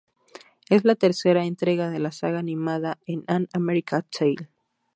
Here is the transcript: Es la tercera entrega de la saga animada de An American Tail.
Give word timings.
Es 0.67 0.83
la 0.83 0.95
tercera 0.95 1.45
entrega 1.45 1.91
de 1.91 1.99
la 1.99 2.11
saga 2.11 2.39
animada 2.39 2.97
de 3.05 3.21
An 3.27 3.47
American 3.53 4.03
Tail. 4.09 4.49